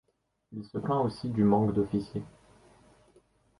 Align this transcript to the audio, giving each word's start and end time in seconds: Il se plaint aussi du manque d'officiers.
Il 0.53 0.63
se 0.63 0.79
plaint 0.79 1.05
aussi 1.05 1.29
du 1.29 1.43
manque 1.43 1.75
d'officiers. 1.75 2.23